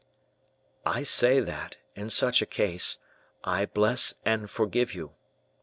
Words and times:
"I 0.83 1.03
say 1.03 1.39
that, 1.41 1.77
in 1.95 2.09
such 2.09 2.41
a 2.41 2.47
case, 2.47 2.97
I 3.43 3.67
bless 3.67 4.15
and 4.25 4.49
forgive 4.49 4.95
you. 4.95 5.11